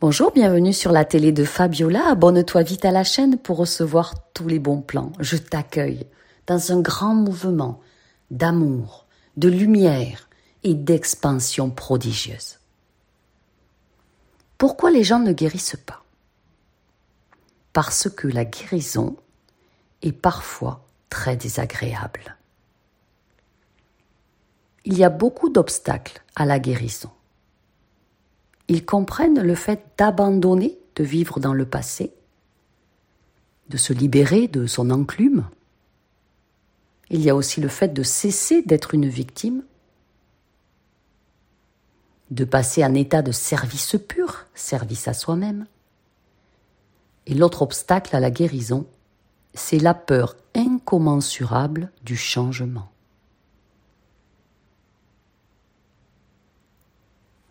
[0.00, 2.08] Bonjour, bienvenue sur la télé de Fabiola.
[2.08, 5.10] Abonne-toi vite à la chaîne pour recevoir tous les bons plans.
[5.18, 6.06] Je t'accueille
[6.46, 7.80] dans un grand mouvement
[8.30, 9.06] d'amour,
[9.36, 10.28] de lumière
[10.62, 12.60] et d'expansion prodigieuse.
[14.56, 16.04] Pourquoi les gens ne guérissent pas?
[17.72, 19.16] Parce que la guérison
[20.02, 22.36] est parfois très désagréable.
[24.84, 27.10] Il y a beaucoup d'obstacles à la guérison
[28.68, 32.12] ils comprennent le fait d'abandonner de vivre dans le passé,
[33.68, 35.48] de se libérer de son enclume.
[37.10, 39.64] Il y a aussi le fait de cesser d'être une victime,
[42.30, 45.66] de passer un état de service pur, service à soi-même.
[47.26, 48.86] Et l'autre obstacle à la guérison,
[49.54, 52.90] c'est la peur incommensurable du changement.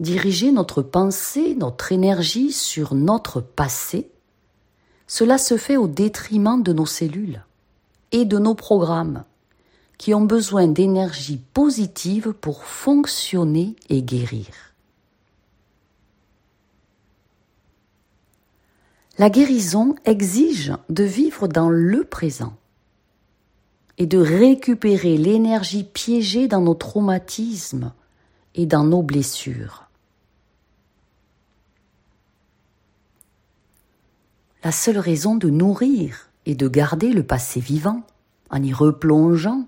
[0.00, 4.10] Diriger notre pensée, notre énergie sur notre passé,
[5.06, 7.42] cela se fait au détriment de nos cellules
[8.12, 9.24] et de nos programmes
[9.96, 14.46] qui ont besoin d'énergie positive pour fonctionner et guérir.
[19.18, 22.56] La guérison exige de vivre dans le présent
[23.98, 27.92] et de récupérer l'énergie piégée dans nos traumatismes
[28.54, 29.87] et dans nos blessures.
[34.64, 38.02] La seule raison de nourrir et de garder le passé vivant,
[38.50, 39.66] en y replongeant,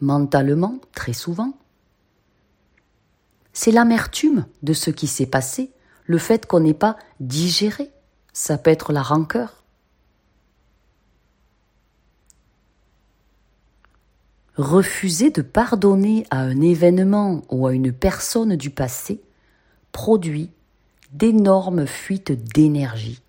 [0.00, 1.52] mentalement, très souvent.
[3.52, 5.70] C'est l'amertume de ce qui s'est passé,
[6.06, 7.90] le fait qu'on n'ait pas digéré.
[8.32, 9.62] Ça peut être la rancœur.
[14.56, 19.22] Refuser de pardonner à un événement ou à une personne du passé
[19.92, 20.50] produit
[21.12, 23.22] d'énormes fuites d'énergie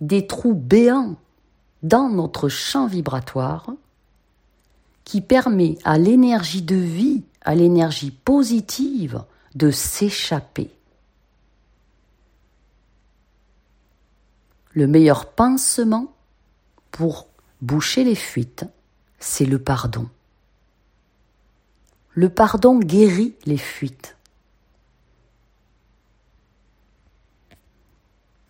[0.00, 1.16] des trous béants
[1.82, 3.70] dans notre champ vibratoire
[5.04, 9.24] qui permet à l'énergie de vie, à l'énergie positive
[9.54, 10.70] de s'échapper.
[14.72, 16.14] Le meilleur pansement
[16.92, 17.26] pour
[17.60, 18.64] boucher les fuites,
[19.18, 20.08] c'est le pardon.
[22.14, 24.16] Le pardon guérit les fuites.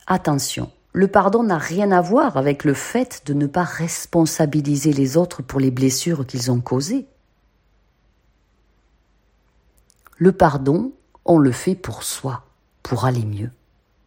[0.06, 5.16] Attention, le pardon n'a rien à voir avec le fait de ne pas responsabiliser les
[5.16, 7.06] autres pour les blessures qu'ils ont causées.
[10.16, 10.92] Le pardon,
[11.24, 12.42] on le fait pour soi,
[12.82, 13.50] pour aller mieux.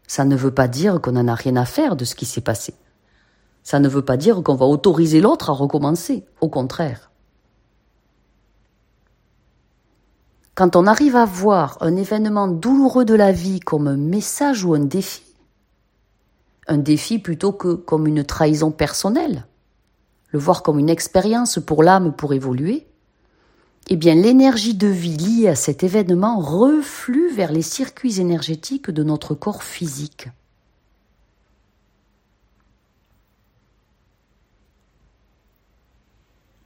[0.07, 2.41] Ça ne veut pas dire qu'on n'en a rien à faire de ce qui s'est
[2.41, 2.73] passé.
[3.63, 7.11] Ça ne veut pas dire qu'on va autoriser l'autre à recommencer, au contraire.
[10.53, 14.75] Quand on arrive à voir un événement douloureux de la vie comme un message ou
[14.75, 15.32] un défi,
[16.68, 19.46] un défi plutôt que comme une trahison personnelle,
[20.31, 22.88] le voir comme une expérience pour l'âme pour évoluer,
[23.90, 29.03] eh bien l'énergie de vie liée à cet événement reflue vers les circuits énergétiques de
[29.03, 30.29] notre corps physique.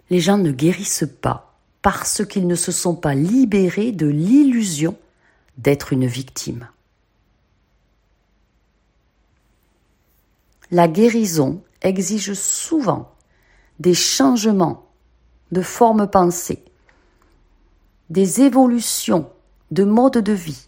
[0.10, 4.96] Les gens ne guérissent pas parce qu'ils ne se sont pas libérés de l'illusion
[5.58, 6.68] d'être une victime.
[10.70, 13.12] La guérison exige souvent
[13.80, 14.90] des changements
[15.52, 16.64] de forme pensée,
[18.10, 19.30] des évolutions
[19.72, 20.68] de mode de vie,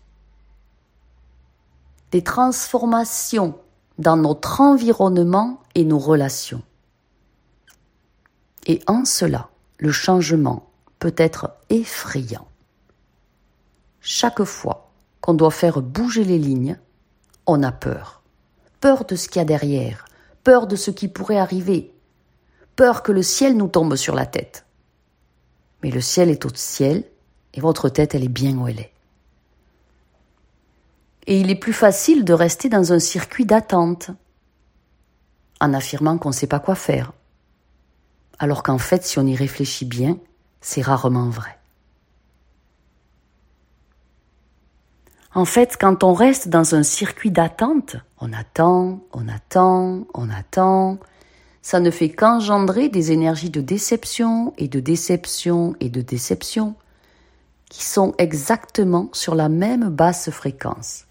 [2.12, 3.60] des transformations
[3.98, 6.64] dans notre environnement et nos relations.
[8.68, 9.50] Et en cela,
[9.80, 12.48] le changement peut être effrayant.
[14.00, 16.80] Chaque fois qu'on doit faire bouger les lignes,
[17.46, 18.19] on a peur
[18.80, 20.06] peur de ce qu'il y a derrière,
[20.44, 21.94] peur de ce qui pourrait arriver,
[22.76, 24.66] peur que le ciel nous tombe sur la tête.
[25.84, 27.04] Mais le ciel est au ciel
[27.54, 28.94] et votre tête, elle est bien où elle est.
[31.28, 34.12] Et il est plus facile de rester dans un circuit d'attente,
[35.62, 37.12] en affirmant qu'on ne sait pas quoi faire,
[38.40, 40.18] alors qu'en fait, si on y réfléchit bien,
[40.62, 41.59] c'est rarement vrai.
[45.34, 50.98] En fait, quand on reste dans un circuit d'attente, on attend, on attend, on attend,
[51.62, 56.76] ça ne fait qu'engendrer des énergies de déception et de déception et de déception
[57.70, 61.06] qui sont exactement sur la même basse fréquence.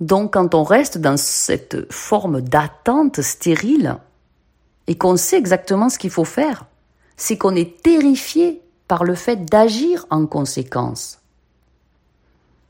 [0.00, 3.98] Donc quand on reste dans cette forme d'attente stérile
[4.86, 6.66] et qu'on sait exactement ce qu'il faut faire,
[7.16, 11.20] c'est qu'on est terrifié par le fait d'agir en conséquence.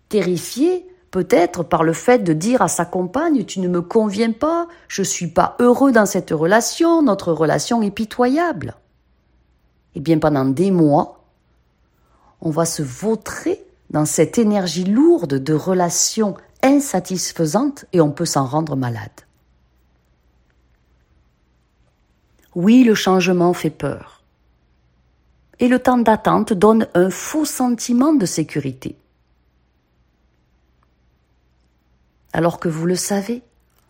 [0.09, 4.67] Terrifié peut-être par le fait de dire à sa compagne Tu ne me conviens pas,
[4.89, 8.75] je ne suis pas heureux dans cette relation, notre relation est pitoyable.
[9.95, 11.25] Eh bien, pendant des mois,
[12.41, 18.45] on va se vautrer dans cette énergie lourde de relations insatisfaisantes et on peut s'en
[18.45, 19.11] rendre malade.
[22.55, 24.18] Oui, le changement fait peur.
[25.61, 28.97] Et le temps d'attente donne un faux sentiment de sécurité.
[32.33, 33.43] Alors que vous le savez,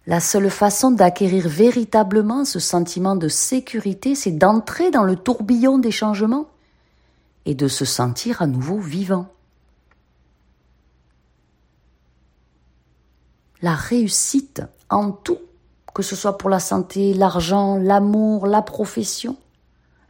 [0.07, 5.91] la seule façon d'acquérir véritablement ce sentiment de sécurité, c'est d'entrer dans le tourbillon des
[5.91, 6.49] changements
[7.45, 9.27] et de se sentir à nouveau vivant.
[13.61, 15.41] La réussite en tout,
[15.93, 19.37] que ce soit pour la santé, l'argent, l'amour, la profession,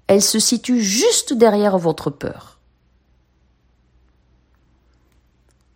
[0.09, 2.59] elle se situe juste derrière votre peur.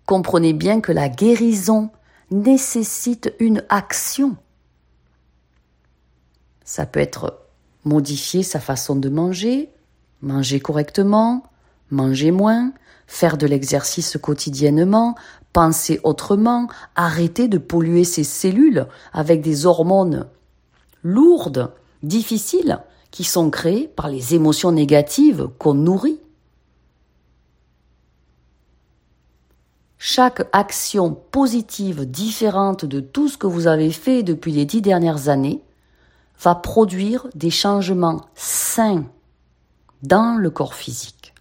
[0.06, 1.90] Comprenez bien que la guérison
[2.31, 4.37] nécessite une action.
[6.64, 7.38] Ça peut être
[7.84, 9.70] modifier sa façon de manger,
[10.23, 11.44] manger correctement,
[11.90, 12.73] manger moins,
[13.06, 15.14] faire de l'exercice quotidiennement,
[15.52, 20.26] penser autrement, arrêter de polluer ses cellules avec des hormones
[21.02, 22.81] lourdes, difficiles,
[23.12, 26.19] qui sont créées par les émotions négatives qu'on nourrit.
[30.05, 35.29] chaque action positive différente de tout ce que vous avez fait depuis les dix dernières
[35.29, 35.62] années
[36.41, 39.05] va produire des changements sains
[40.03, 41.32] dans le corps physique.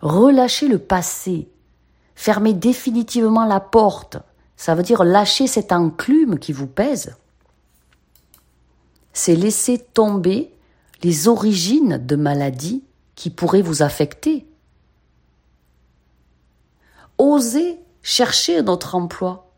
[0.00, 1.48] Relâchez le passé,
[2.14, 4.18] fermez définitivement la porte,
[4.56, 7.16] ça veut dire lâcher cette enclume qui vous pèse.
[9.14, 10.52] C'est laisser tomber
[11.02, 12.84] les origines de maladies
[13.14, 14.46] qui pourraient vous affecter
[17.18, 19.50] oser chercher notre emploi,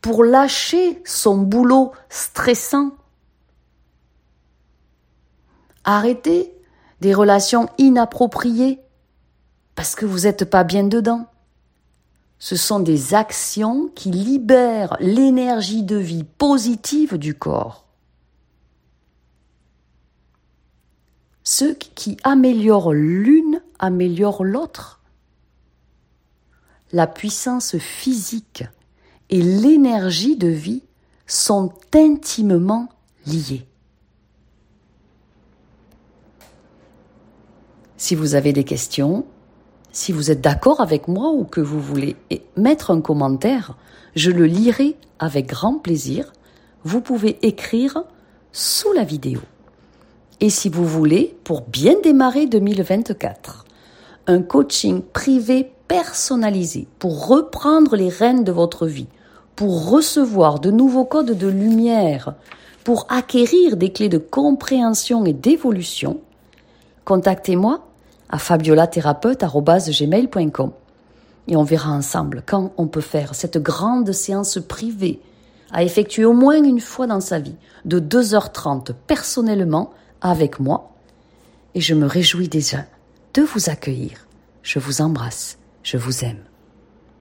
[0.00, 2.90] pour lâcher son boulot stressant.
[5.84, 6.54] Arrêter
[7.00, 8.80] des relations inappropriées
[9.74, 11.26] parce que vous n'êtes pas bien dedans.
[12.38, 17.83] Ce sont des actions qui libèrent l'énergie de vie positive du corps.
[21.44, 25.04] Ceux qui améliorent l'une améliorent l'autre
[26.94, 28.64] la puissance physique
[29.28, 30.84] et l'énergie de vie
[31.26, 32.88] sont intimement
[33.26, 33.66] liées.
[37.96, 39.26] Si vous avez des questions,
[39.90, 42.16] si vous êtes d'accord avec moi ou que vous voulez
[42.56, 43.76] mettre un commentaire,
[44.14, 46.32] je le lirai avec grand plaisir.
[46.84, 48.04] Vous pouvez écrire
[48.52, 49.40] sous la vidéo.
[50.44, 53.64] Et si vous voulez, pour bien démarrer 2024,
[54.26, 59.06] un coaching privé personnalisé pour reprendre les rênes de votre vie,
[59.56, 62.34] pour recevoir de nouveaux codes de lumière,
[62.84, 66.20] pour acquérir des clés de compréhension et d'évolution,
[67.06, 67.80] contactez-moi
[68.28, 70.72] à fabiolathérapeute.gmail.com
[71.48, 75.20] et on verra ensemble quand on peut faire cette grande séance privée
[75.72, 77.56] à effectuer au moins une fois dans sa vie
[77.86, 79.90] de 2h30 personnellement
[80.24, 80.90] avec moi
[81.74, 82.86] et je me réjouis déjà
[83.34, 84.26] de vous accueillir.
[84.62, 85.58] Je vous embrasse.
[85.82, 86.42] Je vous aime.